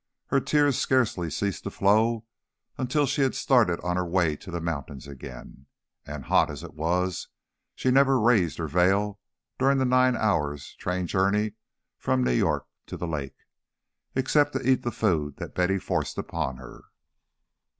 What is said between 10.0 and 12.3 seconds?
hours' train journey from